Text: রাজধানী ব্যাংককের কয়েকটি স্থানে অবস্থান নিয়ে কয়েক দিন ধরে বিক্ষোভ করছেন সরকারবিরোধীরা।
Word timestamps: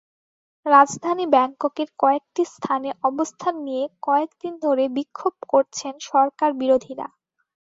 রাজধানী 0.65 1.25
ব্যাংককের 1.33 1.89
কয়েকটি 1.99 2.43
স্থানে 2.53 2.89
অবস্থান 3.03 3.53
নিয়ে 3.67 3.85
কয়েক 4.01 4.29
দিন 4.41 4.53
ধরে 4.65 4.83
বিক্ষোভ 4.97 5.33
করছেন 5.49 5.93
সরকারবিরোধীরা। 6.09 7.07